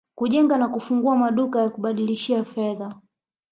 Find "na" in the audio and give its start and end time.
0.57-0.67